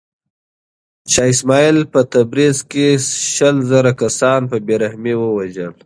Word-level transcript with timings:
شاه 1.13 1.29
اسماعیل 1.31 1.77
په 1.93 1.99
تبریز 2.13 2.57
کې 2.71 2.85
شل 3.33 3.57
زره 3.71 3.91
کسان 4.01 4.41
په 4.49 4.57
بې 4.65 4.75
رحمۍ 4.83 5.15
ووژل. 5.17 5.71